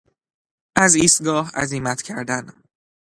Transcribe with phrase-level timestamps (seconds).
[0.75, 2.53] از ایستگاه عزیمت کردن